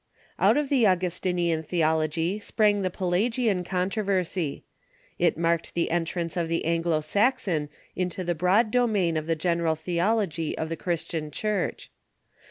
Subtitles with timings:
[0.39, 4.63] Out of the Augustinian theology sprang the Pelagian con troversy.
[5.19, 9.75] It marked the entrance of the Anglo Saxon into the broad domain of the general
[9.75, 11.29] theology of the Pelagianism ^,,.,.^,, t~.,.
[11.29, 11.29] i ^^ t...
[11.29, 11.91] Christian Church.